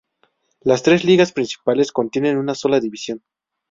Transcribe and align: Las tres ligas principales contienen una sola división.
Las 0.61 0.81
tres 0.81 1.03
ligas 1.03 1.31
principales 1.31 1.91
contienen 1.91 2.37
una 2.39 2.55
sola 2.55 2.79
división. 2.79 3.21